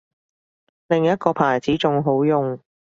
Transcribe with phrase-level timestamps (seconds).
[0.87, 2.59] 另一個牌子仲好用